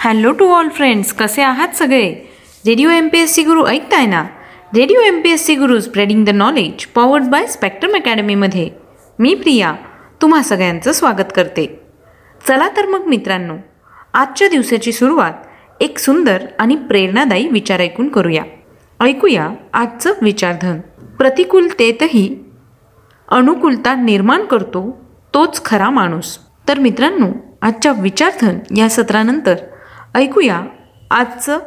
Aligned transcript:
Hello 0.00 0.32
to 0.32 0.52
all 0.52 0.68
friends 0.68 1.12
कसे 1.12 1.42
आहात 1.42 1.68
सगळे? 1.68 2.14
Radio 2.66 2.90
M 2.90 3.08
P 3.08 3.18
S 3.18 3.34
C 3.34 3.42
Guru 3.42 3.66
ऐकताय 3.66 4.06
ना? 4.06 4.22
Radio 4.74 5.00
M 5.00 5.20
P 5.20 5.30
S 5.30 5.46
C 5.46 5.54
Guru 5.54 5.80
spreading 5.80 6.24
the 6.24 6.28
knowledge 6.28 6.86
powered 6.86 7.24
by 7.24 7.46
Spectrum 7.46 7.94
अकॅडमीमध्ये 7.94 8.70
मी 9.18 9.34
प्रिया 9.34 9.74
तुम्हा 10.22 10.42
सगळ्यांचं 10.42 10.92
स्वागत 10.92 11.32
करते. 11.34 11.80
चला 12.48 12.68
तर 12.68 12.86
मग 12.86 13.06
मित्रांनो 13.06 13.54
आजच्या 14.14 14.48
दिवसाची 14.48 14.92
सुरुवात 14.92 15.32
एक 15.80 15.98
सुंदर 15.98 16.38
आणि 16.58 16.76
प्रेरणादायी 16.76 17.48
विचार 17.48 17.80
ऐकून 17.80 18.08
करूया. 18.08 18.42
ऐकूया 19.00 19.50
आजचं 19.74 20.12
विचारधन. 20.22 20.80
प्रतिकूलतेतही 21.18 22.44
अनुकूलता 23.28 23.94
निर्माण 23.94 24.42
करतो 24.42 25.04
तोच 25.34 25.64
खरा 25.64 25.90
माणूस. 25.90 26.38
तर 26.68 26.78
मित्रांनो 26.78 27.26
आजच्या 27.62 27.92
विचारधन 27.92 28.58
या 28.76 28.88
सत्रानंतर 28.88 29.54
ऐकूया 30.18 30.62
आजचं 31.10 31.58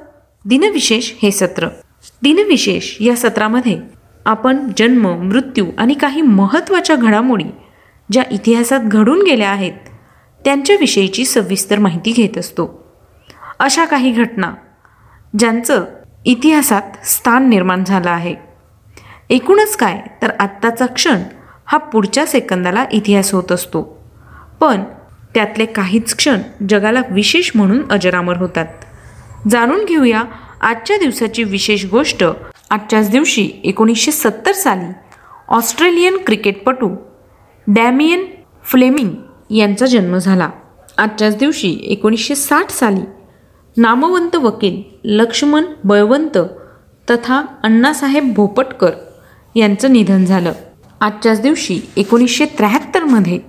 दिनविशेष 0.45 1.11
हे 1.21 1.31
सत्र. 1.31 1.67
दिनविशेष 2.21 2.97
या 2.99 3.15
सत्रामध्ये 3.15 3.81
आपण 4.25 4.67
जन्म 4.77 5.07
मृत्यू 5.07 5.65
आणि 5.77 5.93
काही 5.93 6.21
महत्त्वाच्या 6.21 6.95
घडामोडी 6.95 7.43
ज्या 8.11 8.23
इतिहासात 8.31 8.79
घडून 8.79 9.23
गेल्या 9.23 9.49
आहेत 9.49 9.73
त्यांच्याविषयीची 10.45 11.25
सविस्तर 11.25 11.79
माहिती 11.79 12.11
घेत 12.11 12.37
असतो. 12.37 12.93
अशा 13.59 13.85
काही 13.85 14.11
घटना 14.11 14.53
ज्यांचं 15.39 15.85
इतिहासात 16.25 17.05
स्थान 17.05 17.49
निर्माण 17.49 17.83
झालं 17.83 18.09
आहे. 18.09 18.35
एकूणच 19.29 19.75
काय 19.75 20.01
तर 20.21 20.31
आत्ताचा 20.39 20.85
क्षण 20.85 21.21
हा 21.65 21.77
पुढच्या 21.77 22.25
सेकंदाला 22.25 22.85
इतिहास 22.91 23.33
होत 23.33 23.51
असतो. 23.51 24.09
पण 24.59 24.83
त्यातले 25.35 25.65
काहीच 25.65 26.15
क्षण 26.15 26.39
जगाला 26.69 27.01
विशेष 27.11 27.51
म्हणून 27.55 27.91
अजरामर 27.91 28.37
होतात. 28.37 28.65
जाणून 29.49 29.85
घेऊया 29.85 30.23
आजच्या 30.61 30.97
दिवसाची 30.97 31.43
विशेष 31.43 31.85
गोष्ट. 31.85 32.23
आजच्याच 32.69 33.09
दिवशी 33.09 33.49
एकोणीसशे 33.63 34.11
सत्तर 34.11 34.51
साली 34.51 34.91
ऑस्ट्रेलियन 35.47 36.17
क्रिकेटपटू 36.17 36.89
डॅमियन 37.67 38.25
फ्लेमिंग 38.63 39.11
यांचा 39.55 39.85
जन्म 39.85 40.17
झाला. 40.17 40.49
आजच्याच 40.97 41.37
दिवशी 41.37 41.77
एकोणीसशे 41.83 42.35
साठ 42.35 42.69
साली 42.69 43.01
नामवंत 43.77 44.35
वकील 44.35 44.81
लक्ष्मण 45.03 45.65
बळवंत 45.83 46.37
तथा 47.09 47.43
अण्णासाहेब 47.63 48.33
भोपटकर 48.33 48.91
यांचं 49.55 49.93
निधन 49.93 50.25
झालं. 50.25 50.53
आजच्याच 51.01 51.41
दिवशी 51.41 51.79
एकोणीसशे 51.97 52.45
त्र्याहत्तरमध्ये 52.45 53.39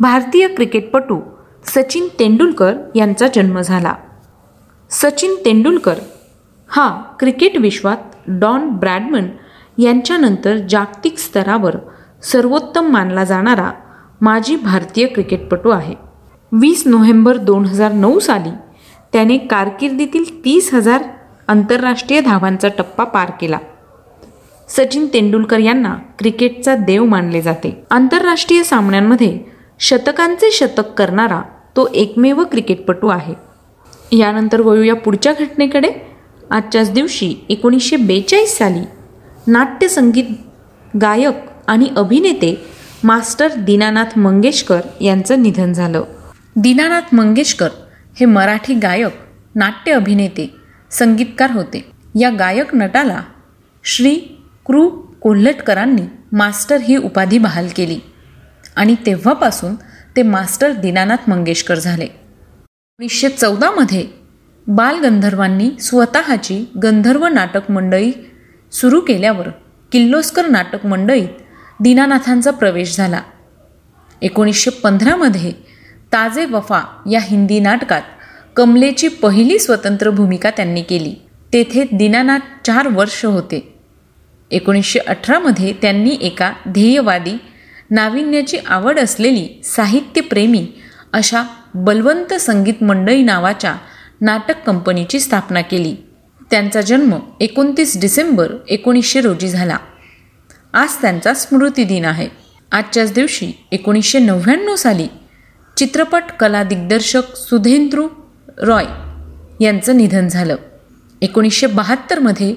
भारतीय 0.00 0.48
क्रिकेटपटू 0.48 1.20
सचिन 1.64 2.08
तेंडुलकर 2.18 2.74
यांचा 2.94 3.26
जन्म 3.34 3.60
झाला. 3.60 3.94
सचिन 4.90 5.34
तेंडुलकर 5.44 5.94
हा 6.68 7.02
क्रिकेट 7.18 7.56
विश्वात 7.56 7.96
डॉन 8.26 8.68
ब्रॅडमन 8.68 9.28
यांच्यानंतर 9.78 10.56
जागतिक 10.56 11.18
स्तरावर 11.18 11.76
सर्वोत्तम 12.22 12.86
मानला 12.86 13.24
जाणारा 13.24 13.72
माजी 14.20 14.56
भारतीय 14.56 15.06
क्रिकेटपटू 15.06 15.70
आहे. 15.70 15.94
वीस 16.52 16.82
नोव्हेंबर 16.86 17.36
दोन 17.36 17.64
हजार 17.64 17.92
नऊ 17.92 18.18
साली 18.18 18.50
त्याने 19.12 19.38
कारकिर्दीतील 19.38 20.44
तीस 20.44 20.74
हजार 20.74 21.02
आंतरराष्ट्रीय 21.48 22.20
धावांचा 22.20 22.68
टप्पा 22.68 23.04
पार 23.04 23.30
केला. 23.40 23.58
सचिन 24.68 25.06
तेंडुलकर 25.06 25.58
यांना 25.58 25.96
क्रिकेटचा 26.18 26.74
देव 26.76 27.04
मानले 27.04 27.42
जाते. 27.42 27.84
आंतरराष्ट्रीय 27.90 28.62
सामन्यांमध्ये 28.62 29.49
शतकांचे 29.80 30.50
शतक 30.50 30.92
करणारा 30.92 31.42
तो 31.76 31.88
एकमेव 31.94 32.44
क्रिकेटपटू 32.44 33.08
आहे. 33.08 33.34
यानंतर 34.16 34.60
वळूया 34.60 34.94
पुढच्या 34.94 35.32
घटनेकडे. 35.40 35.88
आजच्याच 36.50 36.92
दिवशी 36.92 37.34
एकोणीसशे 37.48 37.96
बेचाळीस 37.96 38.56
साली 38.58 38.80
नाट्यसंगीत 39.46 40.24
गायक 41.02 41.34
आणि 41.66 41.88
अभिनेते 41.96 42.64
मास्टर 43.04 43.48
दीनानाथ 43.52 44.18
मंगेशकर 44.18 44.80
यांचं 45.00 45.42
निधन 45.42 45.72
झालं. 45.72 46.02
दीनानाथ 46.56 47.14
मंगेशकर 47.14 47.68
हे 48.20 48.26
मराठी 48.26 48.74
गायक 48.74 49.12
नाट्य 49.54 49.92
अभिनेते 49.92 50.50
संगीतकार 50.90 51.50
होते. 51.50 51.90
या 52.20 52.30
गायक 52.30 52.74
नटाला 52.74 53.20
श्री 53.84 54.14
क्रू 54.66 54.88
कोल्हटकरांनी 55.20 56.02
मास्टर 56.32 56.76
ही 56.76 56.96
उपाधी 56.96 57.38
बहाल 57.38 57.68
केली. 57.76 57.98
आणि 58.80 58.94
तेव्हापासून 59.06 59.74
ते 60.16 60.22
मास्टर 60.22 60.72
दीनानाथ 60.72 61.28
मंगेशकर 61.28 61.78
झाले. 61.78 62.04
एकोणीसशे 62.04 63.28
चौदामध्ये 63.28 64.06
बालगंधर्वांनी 64.66 65.70
स्वतःची 65.80 66.70
गंधर्व 66.82 67.26
नाटक 67.26 67.70
मंडळी 67.70 68.12
सुरू 68.72 69.00
केल्यावर 69.00 69.48
किल्लोस्कर 69.92 70.48
नाटक 70.48 70.86
मंडळीत 70.86 71.28
दीनानाथांचा 71.80 72.50
प्रवेश 72.50 72.96
झाला. 72.96 73.20
एकोणीसशे 74.22 74.70
पंधरामध्ये 74.70 75.52
ताजे 76.12 76.44
वफा 76.44 77.02
या 77.10 77.20
हिंदी 77.22 77.60
नाटकात 77.60 78.02
कमलेची 78.56 79.08
पहिली 79.08 79.58
स्वतंत्र 79.58 80.10
भूमिका 80.10 80.50
त्यांनी 80.50 80.82
केली. 80.82 81.14
तेथे 81.52 81.84
दीनानाथ 81.92 82.38
चार 82.66 82.88
वर्ष 82.88 83.24
होते. 83.24 83.78
एकोणीसशे 84.50 84.98
अठरामध्ये 84.98 85.72
त्यांनी 85.82 86.18
एका 86.20 86.52
ध्येयवादी 86.68 87.38
नाविन्याची 87.90 88.58
आवड 88.66 88.98
असलेली 88.98 89.60
साहित्यप्रेमी 89.64 90.66
अशा 91.12 91.42
बलवंत 91.74 92.34
संगीत 92.34 92.82
मंडळी 92.82 93.22
नावाच्या 93.22 93.76
नाटक 94.20 94.64
कंपनीची 94.66 95.20
स्थापना 95.20 95.60
केली. 95.60 95.96
त्यांचा 96.50 96.80
जन्म 96.80 97.14
एकोणतीस 97.40 98.00
डिसेंबर 98.00 98.52
एकोणीसशे 98.68 99.20
रोजी 99.20 99.48
झाला. 99.48 99.76
आज 100.72 100.88
त्यांचा 101.00 101.34
स्मृती 101.34 101.84
दिन 101.84 102.04
आहे. 102.04 102.28
आजच्याच 102.72 103.12
दिवशी 103.12 103.52
एकोणीसशे 103.72 104.18
नव्याण्णव 104.18 104.76
साली 104.76 105.06
चित्रपट 105.76 106.22
कला 106.40 106.62
दिग्दर्शक 106.62 107.36
सुधेंद्रू 107.36 108.08
रॉय 108.58 108.84
यांचं 109.64 109.96
निधन 109.96 110.28
झालं. 110.28 110.56
एकोणीसशे 111.22 111.66
बहात्तरमध्ये 111.66 112.54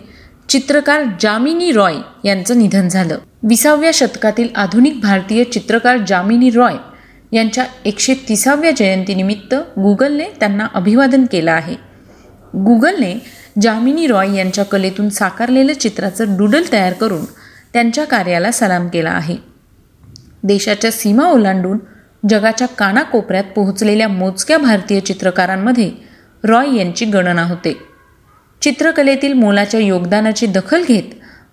चित्रकार 0.49 1.03
जामिनी 1.21 1.71
रॉय 1.71 1.95
यांचं 2.23 2.59
निधन 2.59 2.87
झालं. 2.87 3.17
विसाव्या 3.43 3.91
शतकातील 3.93 4.47
आधुनिक 4.55 4.99
भारतीय 5.01 5.43
चित्रकार 5.43 5.97
जामिनी 6.07 6.49
रॉय 6.49 6.75
यांच्या 7.31 7.65
एकशे 7.85 8.13
तिसाव्या 8.29 8.71
जयंतीनिमित्त 8.71 9.55
गुगलने 9.55 10.25
त्यांना 10.39 10.67
अभिवादन 10.73 11.25
केलं 11.25 11.51
आहे. 11.51 11.75
गुगलने 12.55 13.21
जामिनी 13.61 14.07
रॉय 14.07 14.35
यांच्या 14.35 14.65
कलेतून 14.65 15.09
साकारलेलं 15.09 15.73
चित्राचं 15.73 16.37
डुडल 16.37 16.63
तयार 16.71 16.93
करून 16.93 17.25
त्यांच्या 17.73 18.05
कार्याला 18.05 18.51
सलाम 18.51 18.87
केला 18.87 19.09
आहे. 19.09 19.35
देशाच्या 20.43 20.91
सीमा 20.91 21.27
ओलांडून 21.27 21.77
जगाच्या 22.29 22.67
कानाकोपऱ्यात 22.67 23.43
पोहोचलेल्या 23.43 24.07
मोजक्या 24.07 24.57
भारतीय 24.57 24.99
चित्रकारांमध्ये 24.99 25.91
रॉय 26.43 26.77
यांची 26.77 27.05
गणना 27.05 27.43
होते. 27.43 27.92
चित्रकलेतील 28.63 29.33
मोलाच्या 29.33 29.79
योगदानाची 29.79 30.45
दखल 30.47 30.83
घेत 30.87 31.03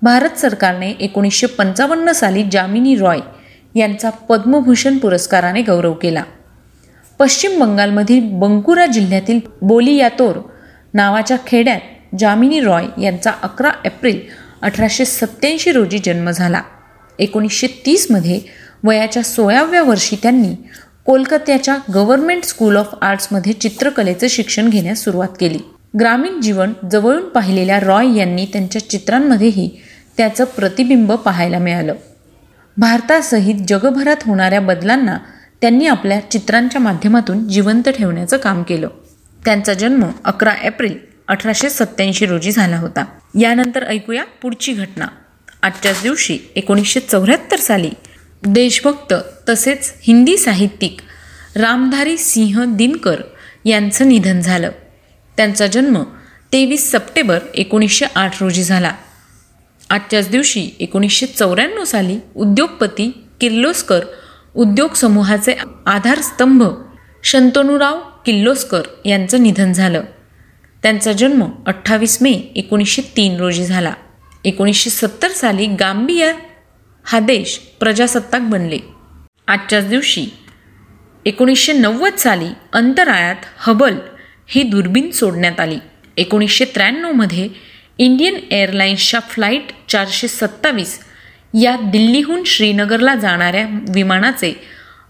भारत 0.03 0.37
सरकारने 0.39 0.91
एकोणीसशे 1.01 1.47
पंचावन्न 1.47 2.13
साली 2.13 2.45
जामिनी 2.53 2.95
रॉय 2.97 3.19
यांचा 3.75 4.11
पद्मभूषण 4.11 4.99
पुरस्काराने 4.99 5.63
गौरव 5.63 5.93
केला. 5.93 6.23
पश्चिम 7.19 7.59
बंगालमधील 7.61 8.29
बंकुरा 8.33 8.87
जिल्ह्यातील 8.87 9.41
बोलियातोर 9.63 10.37
नावाच्या 10.95 11.37
खेड्यात 11.47 12.17
जामिनी 12.19 12.61
रॉय 12.61 12.87
यांचा 13.03 13.33
अकरा 13.43 13.71
एप्रिल 13.85 14.21
अठराशे 14.63 15.05
सत्त्याऐंशी 15.05 15.73
रोजी 15.73 15.99
जन्म 15.99 16.31
झाला. 16.31 16.63
एकोणीसशे 17.19 17.67
तीसमध्ये 17.87 18.41
वयाच्या 18.85 19.23
सोळाव्या 19.23 19.83
वर्षी 19.83 20.17
त्यांनी 20.23 20.55
कोलकात्याच्या 21.07 21.77
गव्हर्नमेंट 21.95 22.45
स्कूल 22.45 22.77
ऑफ 22.77 22.95
आर्ट्समध्ये 23.03 23.53
चित्रकलेचं 23.53 24.27
शिक्षण 24.31 24.69
घेण्यास 24.69 25.05
सुरुवात 25.05 25.37
केली. 25.41 25.59
ग्रामीण 25.99 26.41
जीवन 26.41 26.73
जवळून 26.93 27.29
पाहिलेल्या 27.29 27.81
रॉय 27.81 28.19
यांनी 28.19 28.47
त्यांच्या 28.47 28.91
चित्रांमध्येही 28.91 29.71
त्याचं 30.17 30.45
प्रतिबिंब 30.45 31.13
पाहायला 31.13 31.59
मिळालं. 31.59 31.95
भारतासहित 32.77 33.55
जगभरात 33.69 34.17
होणाऱ्या 34.27 34.61
बदलांना 34.61 35.19
त्यांनी 35.61 35.87
आपल्या 35.87 36.31
चित्रांच्या 36.31 36.81
माध्यमातून 36.81 37.49
जिवंत 37.49 37.89
ठेवण्याचं 37.89 38.37
काम 38.37 38.63
केलं. 38.63 38.89
त्यांचा 39.45 39.75
जन्म 39.75 40.03
अकरा 40.25 40.53
एप्रिल 40.63 40.99
अठराशे 41.29 41.71
सत्त्याऐंशी 41.71 42.27
रोजी 42.27 42.53
झाला 42.53 42.77
होता. 42.77 43.05
यानंतर 43.41 43.87
ऐकूया 43.87 44.25
पुढची 44.43 44.73
घटना. 44.73 45.07
आजच्याच 45.63 46.03
दिवशी 46.03 46.39
एकोणीसशे 46.57 47.01
चौऱ्याहत्तर 47.01 47.57
साली 47.57 47.91
देशभक्त 48.47 49.15
तसेच 49.49 49.93
हिंदी 50.03 50.37
साहित्यिक 50.37 50.97
रामधारी 51.57 52.17
सिंह 52.17 52.77
दिनकर 52.77 53.21
यांचं 53.65 54.09
निधन 54.09 54.41
झालं. 54.41 54.71
त्यांचा 55.41 55.67
जन्म 55.67 56.03
तेवीस 56.53 56.93
सप्टेंबर 56.93 57.39
एकोणीसशे 57.55 58.07
आठ 58.15 58.43
रोजी 58.43 58.63
झाला. 58.63 58.93
आजच्याच 59.91 60.29
दिवशी 60.29 60.71
एकोणीसशे 60.81 61.27
चौऱ्याण्णव 61.27 61.85
साली 61.85 62.19
उद्योगपती 62.37 63.25
किर्लोस्कर 63.41 64.01
उद्योग 64.55 64.93
समूहाचे 64.93 65.55
आधारस्तंभ 65.87 66.65
शंतनुराव 67.25 68.01
किल्लोस्कर 68.27 68.83
यांचं 69.05 69.43
निधन 69.43 69.73
झालं. 69.73 70.03
त्यांचा 70.83 71.13
जन्म 71.13 71.45
अठ्ठावीस 71.67 72.23
मे 72.23 72.31
एकोणीसशे 72.31 73.03
तीन 73.03 73.37
रोजी 73.37 73.65
झाला. 73.65 73.93
एकोणीसशे 74.45 74.91
सत्तर 74.91 75.29
साली 75.29 75.67
गांबिया 75.67 76.35
हा 77.05 77.21
देश 77.21 77.61
प्रजासत्ताक 77.81 78.41
बनले. 78.41 78.79
आजच्याच 79.49 79.89
दिवशी 79.89 80.27
एकोणीसशे 81.27 81.73
नव्वद 81.73 82.15
साली 82.15 82.49
अंतराळात 82.73 83.37
हबल 83.59 83.95
ही 84.51 84.63
दुर्बीण 84.63 85.11
सोडण्यात 85.11 85.61
आली. 85.61 85.79
एकोणीसशे 86.17 86.65
त्र्याण्णवमध्ये 86.65 87.49
इंडियन 87.99 88.37
एअरलाइन्सच्या 88.51 89.21
फ्लाईट 89.31 89.73
चारशे 89.89 90.29
सत्तावीस 90.29 90.99
या 91.55 91.77
दिल्लीहून 91.93 92.43
श्रीनगरला 92.47 93.15
जाणाऱ्या 93.15 93.67
विमानाचे 93.95 94.53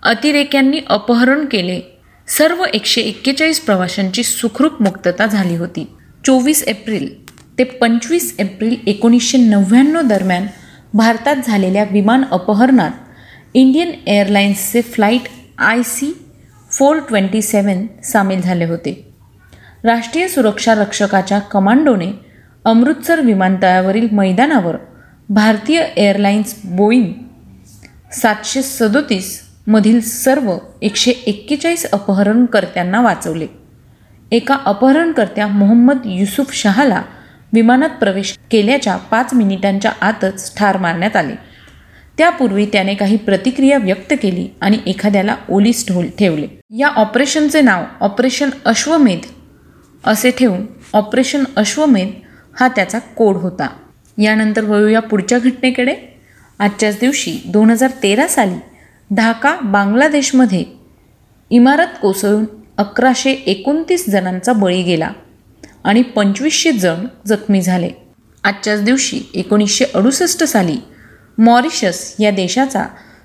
अतिरेक्यांनी 0.02 0.80
अपहरण 0.86 1.44
केले. 1.44 1.80
सर्व 2.28 2.64
एकशे 2.74 3.00
एक्केचाळीस 3.00 3.60
प्रवाशांची 3.60 4.22
सुखरूप 4.22 4.82
मुक्तता 4.82 5.26
झाली 5.26 5.56
होती. 5.56 5.86
चोवीस 6.26 6.62
एप्रिल 6.62 7.08
ते 7.58 7.64
पंचवीस 7.64 8.34
एप्रिल 8.38 8.76
एकोणीसशे 8.86 9.38
नव्याण्णव 9.38 10.00
दरम्यान 10.00 10.46
भारतात 10.94 11.36
झालेल्या 11.46 11.84
विमान 11.90 12.24
अपहरणात 12.30 12.90
Indian 13.54 13.90
एअरलाइन्सचे 14.06 14.80
flight 14.82 15.28
I 15.58 15.82
C 15.82 16.12
four 16.70 16.98
twenty 16.98 17.42
seven 17.42 17.86
सामील 18.04 18.40
झाले 18.40 18.64
होते. 18.64 19.09
राष्ट्रीय 19.84 20.28
सुरक्षा 20.28 20.74
रक्षकाच्या 20.74 21.38
कमांडोने 21.38 22.12
अमृतसर 22.64 23.20
विमानतळावरील 23.20 24.08
मैदानावर 24.12 24.76
भारतीय 25.28 25.82
एअरलाइन्स 25.96 26.54
बोईंग 26.64 27.12
सातशे 28.12 28.62
सदोतीस 28.62 29.40
मधील 29.66 30.00
सर्व 30.00 30.56
एकशे 30.82 31.10
एक्केचाळीस 31.10 31.90
अपहरणकर्त्यांना 31.92 33.00
वाचवले. 33.00 33.46
एका 34.32 34.58
अपहरणकर्त्या 34.64 35.46
मोहम्मद 35.46 35.98
युसुफ 36.04 36.54
शहाला 36.54 37.02
विमानात 37.52 37.90
प्रवेश 37.90 38.38
केल्याच्या 38.50 38.96
पाच 38.96 39.34
मिनिटांच्या 39.34 39.92
आतच 40.00 40.56
ठार 40.56 40.76
मारण्यात 40.76 41.16
आले. 41.16 41.34
त्यापूर्वी 42.18 42.66
त्याने 42.66 42.94
काही 42.94 43.16
प्रतिक्रिया 43.16 43.78
व्यक्त 43.78 44.14
केली 44.22 44.48
आणि 44.60 44.78
एखाद्याला 44.86 45.36
ओलीस 45.50 45.86
ठेवले. 46.18 46.46
या 46.78 46.88
ऑपरेशनचे 46.88 47.60
नाव 47.60 47.84
ऑपरेशन 48.00 48.50
अश्वमेध 48.64 49.18
असे 50.04 50.30
ठेवून 50.30 50.66
ऑपरेशन 50.92 51.44
अश्वमेध 51.56 52.08
हा 52.60 52.68
त्याचा 52.68 52.98
कोड 52.98 53.36
होता. 53.36 53.66
यानंतर 54.18 54.64
वळूया 54.64 55.00
पुढच्या 55.00 55.38
घटनेकडे. 55.38 55.94
आजच्याच 56.58 56.98
दिवशी 57.00 57.38
दोन 57.46 57.70
हजार 57.70 57.90
तेरा 58.02 58.26
साली 58.26 58.58
ढाका 59.10 59.56
बांगलादेशमध्ये 59.62 60.64
इमारत 61.50 61.96
कोसळून 62.02 62.44
अकराशे 62.78 63.30
एकोणतीस 63.30 64.08
जणांचा 64.10 64.52
बळी 64.52 64.82
गेला 64.82 65.10
आणि 65.84 66.02
पंचवीसशे 66.02 66.72
जण 66.72 67.06
जखमी 67.26 67.62
झाले. 67.62 67.90
आजच्याच 68.44 68.82
दिवशी 68.82 69.20
एकोणीसशे 69.34 69.84
अडुसष्ट 69.94 70.44
साली 70.44 70.76
मॉरिशस 71.38 72.14
या 72.18 72.30
देशाचा 72.30 72.84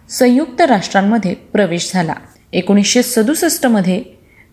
संयुक्त 0.09 0.61
राष्ट्रांमध्ये 0.61 1.33
प्रवेश 1.33 1.91
झाला. 1.93 2.13
एकोणीसशे 2.53 3.03
सदुसष्टमध्ये 3.03 4.03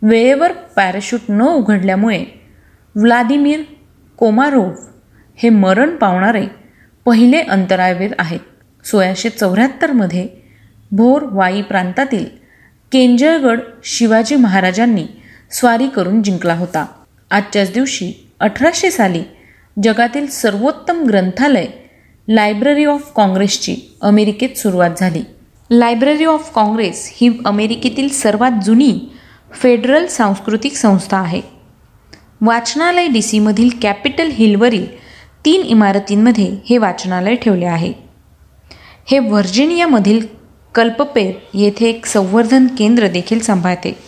वेळेवर 0.02 0.52
पॅराशूट 0.52 1.20
न 1.28 1.42
उघडल्यामुळे 1.42 2.24
व्लादिमीर 2.94 3.60
कोमारोव्ह 4.16 4.74
हे 5.36 5.48
मरण 5.48 5.96
पावणारे 5.96 6.46
पहिले 7.04 7.40
अंतराळवीर 7.40 8.12
आहेत. 8.18 8.40
सोळाशे 8.84 9.30
चौऱ्याहत्तरमध्ये 9.30 10.28
भोर 10.90 11.22
वाई 11.32 11.62
प्रांतातील 11.62 12.24
केंजळगड 12.92 13.60
शिवाजी 13.84 14.36
महाराजांनी 14.36 15.06
स्वारी 15.50 15.88
करून 15.88 16.22
जिंकला 16.22 16.54
होता. 16.54 16.86
आजच्याच 17.30 17.72
दिवशी 17.72 18.12
अठराशे 18.40 18.90
साली 18.90 19.22
जगातील 19.82 20.26
सर्वोत्तम 20.26 21.04
ग्रंथालय 21.04 21.66
लायब्ररी 22.28 22.84
ऑफ 22.84 23.12
काँग्रेसची 23.16 23.76
अमेरिकेत 24.02 24.58
सुरुवात 24.58 24.90
झाली. 24.98 25.22
लायब्ररी 25.70 26.24
ऑफ 26.24 26.54
काँग्रेस 26.54 27.10
ही 27.16 27.38
अमेरिकेतील 27.44 28.08
सर्वात 28.08 28.62
जुनी 28.64 28.98
फेडरल 29.54 30.06
सांस्कृतिक 30.06 30.76
संस्था 30.76 31.16
आहे. 31.16 31.40
वाचनालय 32.40 33.08
डी 33.08 33.22
सीमधील 33.22 33.70
कॅपिटल 33.82 34.30
हिलवरील 34.30 34.86
तीन 35.44 35.62
इमारतींमध्ये 35.62 36.56
हे 36.70 36.78
वाचनालय 36.78 37.34
ठेवले 37.34 37.64
आहे. 37.64 37.92
हे 39.06 39.18
व्हर्जिनियामधील 39.18 40.26
कल्पपेर 40.74 41.34
येथे 41.54 41.86
एक 41.86 42.06
संवर्धन 42.06 42.66
केंद्र 42.66 43.06
देखील 43.06 43.40
सांभाळते. 43.40 43.98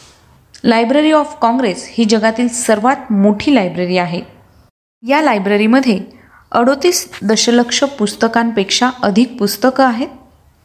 लायब्ररी 0.64 1.12
ऑफ 1.12 1.34
काँग्रेस 1.42 1.88
ही 1.92 2.04
जगातील 2.04 2.48
सर्वात 2.48 3.12
मोठी 3.12 3.54
लायब्ररी 3.54 3.96
आहे. 3.96 4.20
या 5.08 5.22
लायब्ररीमध्ये 5.22 6.00
अडोतीस 6.52 7.10
दशलक्ष 7.22 7.84
पुस्तकांपेक्षा 7.84 8.90
अधिक 9.02 9.36
पुस्तकं 9.38 9.84
आहेत. 9.84 10.08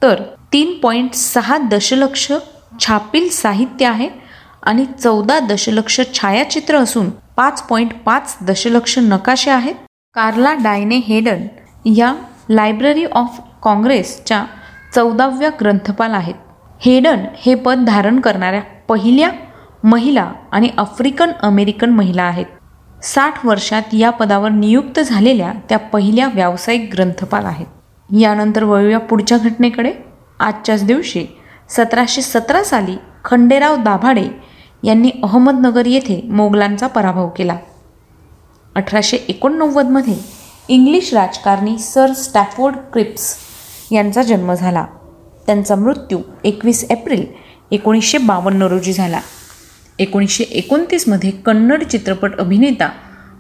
तर 0.01 0.21
तीन 0.53 0.73
पॉईंट 0.73 1.13
सहा 1.13 1.57
दशलक्ष 1.57 2.31
छापील 2.79 3.29
साहित्य 3.29 3.85
आहे. 3.85 4.28
आणि 4.69 4.85
चौदा 4.99 5.39
दशलक्ष 5.39 5.99
छायाचित्र 6.13 6.75
असून 6.75 7.09
पाच 7.09 7.61
पॉईंट 7.61 7.93
पाच 8.05 8.37
दशलक्ष 8.41 8.97
नकाशे 8.99 9.51
आहेत. 9.51 9.75
कार्ला 10.13 10.53
डायने 10.53 10.97
हेडन 10.97 11.47
या 11.85 12.13
लायब्ररी 12.49 13.05
ऑफ 13.05 13.39
काँग्रेसच्या 13.63 14.43
चौदाव्या 14.95 15.49
ग्रंथपाल 15.61 16.13
आहेत. 16.13 16.35
हेडन 16.81 17.23
हे 17.37 17.55
पद 17.55 17.83
धारण 17.87 18.19
करणाऱ्या 18.19 18.61
पहिल्या 18.87 19.29
महिला 19.83 20.31
आणि 20.51 20.69
आफ्रिकन 20.77 21.31
अमेरिकन 21.41 21.89
महिला 21.89 22.23
आहेत. 22.23 22.45
साठ 23.03 23.45
वर्षात 23.45 23.93
या 23.93 24.09
पदावर 24.09 24.49
नियुक्त 24.49 24.99
झालेल्या 24.99 25.51
त्या 25.69 25.79
पहिल्या 25.79 26.27
व्यावसायिक 26.33 26.89
ग्रंथपाल 26.93 27.45
आहेत. 27.45 27.67
यानंतर 28.09 28.63
वळूया 28.63 28.99
पुढच्या 28.99 29.37
घटनेकडे. 29.37 29.93
आजच्याच 30.39 30.85
दिवशी 30.85 31.25
सतराशे 31.69 32.21
सतरा 32.21 32.63
साली 32.63 32.97
खंडेराव 33.25 33.75
दाभाडे 33.75 34.48
यांनी 34.83 35.11
अहमदनगर 35.23 35.85
येथे 35.85 36.21
मोगलांचा 36.29 36.87
पराभव 36.87 37.29
केला. 37.29 37.57
अठराशे 38.75 39.17
एकोणनव्वदमध्ये 39.17 40.15
इंग्लिश 40.67 41.13
राजकारणी 41.13 41.77
सर 41.77 42.13
स्टॅफोर्ड 42.13 42.75
क्रिप्स 42.93 43.35
यांचा 43.91 44.23
जन्म 44.23 44.53
झाला. 44.53 44.85
त्यांचा 45.45 45.75
मृत्यू 45.75 46.19
एकवीस 46.43 46.83
एप्रिल 46.89 47.25
एकोणीसशे 47.71 48.17
बावन्न 48.17 48.61
रोजी 48.61 48.93
झाला. 48.93 49.19
एकोणीसशे 49.99 50.43
एकोणतीसमध्ये 50.43 51.31
कन्नड 51.31 51.83
चित्रपट 51.83 52.39
अभिनेता 52.39 52.89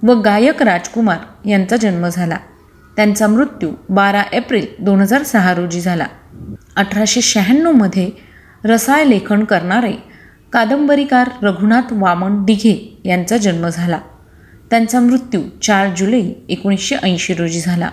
व 0.03 0.13
गायक 0.13 0.63
राजकुमार 0.63 1.47
यांचा 1.47 1.77
जन्म 1.77 2.07
झाला. 2.07 2.37
त्यांचा 2.95 3.27
मृत्यू 3.27 3.69
बारा 3.89 4.23
एप्रिल 4.33 4.65
दोन 4.79 4.99
हजार 4.99 5.23
सहा 5.23 5.53
रोजी 5.53 5.81
झाला. 5.81 6.05
अठराशे 6.75 7.21
शहाण्णवमध्ये 7.21 8.09
रसायलेखन 8.63 9.43
करणारे 9.43 10.08
कादंबरीकार 10.53 11.29
रघुनाथ 11.41 11.81
वामन 11.91 12.43
दिघे 12.43 13.01
यांचा 13.05 13.37
जन्म 13.37 13.67
झाला. 13.67 13.99
त्यांचा 14.69 14.99
मृत्यू 14.99 15.41
चार 15.61 15.95
जुलै 15.95 16.31
एकोणीसशे 16.49 16.95
ऐंशी 16.95 17.33
रोजी 17.33 17.61
झाला. 17.61 17.89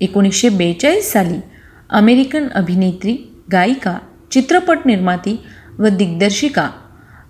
एकोणीसशे 0.00 0.48
बेचाळीस 0.48 1.12
साली 1.12 1.40
अमेरिकन 1.90 2.48
अभिनेत्री 2.48 3.16
गायिका 3.52 3.98
चित्रपट 4.30 4.78
निर्माती 4.84 5.42
व 5.78 5.86
दिग्दर्शिका 5.88 6.70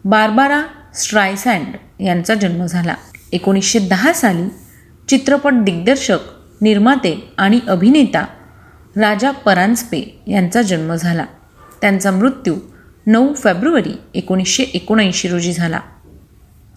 बार्बारा 0.04 0.62
स्ट्रायसँड 0.94 2.02
यांचा 2.02 2.34
जन्म 2.34 2.66
झाला. 2.66 2.94
एकोणीसशे 3.32 3.78
दहा 3.78 4.12
साली 4.12 4.48
चित्रपट 5.08 5.52
दिग्दर्शक 5.52 6.18
निर्माते 6.60 7.32
आणि 7.38 7.60
अभिनेता 7.68 8.26
राजा 8.96 9.30
परांजपे 9.30 10.22
यांचा 10.26 10.62
जन्म 10.62 10.94
झाला. 10.94 11.24
त्यांचा 11.80 12.10
मृत्यू 12.10 12.54
नऊ 13.10 13.34
फेब्रुवारी 13.34 13.92
एकोणीसशे 14.14 14.62
एकोणऐंशी 14.62 15.28
रोजी 15.28 15.52
झाला. 15.52 15.80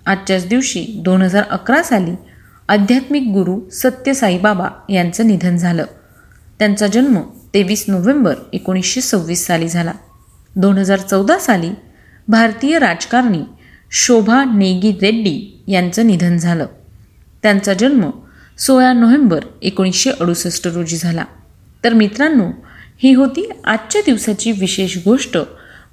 आजच्याच 0.05 0.47
दिवशी 0.47 0.85
दोन 0.95 1.21
हजार 1.21 1.43
अकरा 1.49 1.83
साली 1.83 2.11
आध्यात्मिक 2.69 3.23
गुरु 3.23 3.69
सत्यसाईबाबा 3.69 4.69
यांचं 4.89 5.27
निधन 5.27 5.57
झालं. 5.57 5.85
त्यांचा 6.59 6.87
जन्म 6.87 7.17
तेवीस 7.53 7.85
नोव्हेंबर 7.87 8.35
एकोणीसशे 8.53 9.01
सव्वीस 9.01 9.45
साली 9.47 9.69
झाला. 9.69 9.91
दोन 10.55 10.77
हजार 10.77 10.99
चौदा 10.99 11.37
साली 11.37 11.69
भारतीय 12.27 12.79
राजकारणी 12.79 13.41
शोभा 13.91 14.43
नेगी 14.43 14.91
रेड्डी 14.91 15.63
यांचं 15.67 16.07
निधन 16.07 16.37
झालं. 16.37 16.65
त्यांचा 17.43 17.73
जन्म 17.73 18.09
सोळा 18.57 18.93
नोव्हेंबर 18.93 19.39
एकोणीसशे 19.61 20.11
अडुसष्ट 20.11 20.67
रोजी 20.67 20.97
झाला. 20.97 21.25
तर 21.83 21.93
मित्रांनो 21.93 22.51
ही 23.03 23.13
होती 23.13 23.49
आजच्या 23.63 24.01
दिवसाची 24.05 24.51
विशेष 24.51 24.97
गोष्ट. 25.05 25.37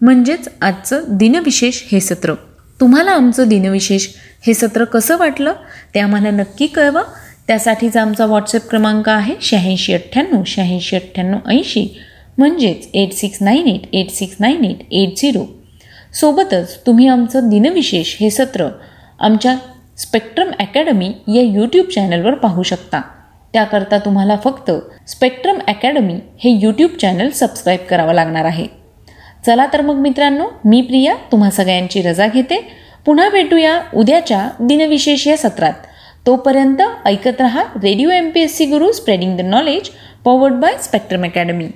म्हणजेच 0.00 0.48
आजचं 0.60 1.02
दिनविशेष 1.08 1.82
हे 1.92 2.00
सत्र. 2.00 2.34
तुम्हाला 2.80 3.10
आमचं 3.10 3.48
दिनविशेष 3.48 4.06
हे 4.46 4.54
सत्र 4.54 4.84
कसं 4.84 5.16
वाटलं 5.16 5.52
ते 5.94 6.00
आम्हाला 6.00 6.30
नक्की 6.30 6.66
कळवा. 6.66 7.02
त्यासाठीचा 7.46 8.02
आमचा 8.02 8.26
व्हॉट्सअप 8.26 8.68
क्रमांक 8.70 9.08
आहे 9.08 9.34
शहाऐंशी 9.42 9.94
अठ्ठ्याण्णव 9.94 10.42
शहाऐंशी 10.46 10.96
अठ्ठ्याण्णव 10.96 11.48
ऐंशी. 11.48 11.86
म्हणजेच 12.38 12.88
eight 12.94 13.12
six 13.12 13.38
nine 13.40 13.66
eight 13.66 13.94
eight 13.94 14.10
six 14.10 14.36
nine 14.40 14.64
eight 14.64 14.82
eight 14.90 15.16
zero. 15.16 15.44
सोबतच 16.14 16.78
तुम्ही 16.86 17.06
आमचं 17.08 17.48
दिनविशेष 17.48 18.16
हे 18.20 18.30
सत्र 18.30 18.68
आमच्या 19.20 19.56
स्पेक्ट्रम 19.98 20.50
अकॅडमी 20.58 21.12
या 21.34 21.42
यूट्यूब 21.42 21.86
चॅनलवर 21.86 22.34
पाहू 22.34 22.62
शकता. 22.62 23.00
त्याकरता 23.52 23.98
तुम्हाला 23.98 24.36
फक्त 24.44 24.70
स्पेक्ट्रम 25.08 25.58
अकॅडमी 25.68 26.14
हे 26.38 26.58
यूट्यूब 26.62 26.90
चॅनल 26.90 27.30
सबस्क्राईब 27.30 27.80
करावं 27.90 28.14
लागणार 28.14 28.44
आहे. 28.44 28.79
चला 29.46 29.66
तर 29.72 29.80
मग 29.80 29.94
मित्रांनो 29.94 30.46
मी 30.64 30.80
प्रिया 30.80 31.14
तुम्हा 31.32 31.50
सगळ्यांची 31.50 32.02
रजा 32.02 32.26
घेते. 32.26 32.72
पुन्हा 33.06 33.28
भेटूया 33.28 33.80
उद्याच्या 33.94 34.48
दिनविशेष 34.60 35.26
या 35.26 35.36
सत्रात. 35.36 35.72
तोपर्यंत 36.26 36.82
ऐकत 37.04 37.40
रहा 37.40 37.62
radio 37.62 38.10
M 38.10 38.30
P 38.30 38.40
S 38.40 38.56
C 38.56 38.66
Guru 38.66 38.92
spreading 38.92 39.36
the 39.36 39.40
knowledge 39.40 39.90
powered 40.24 40.52
by 40.52 40.72
Spectrum 40.82 41.24
Academy 41.24 41.68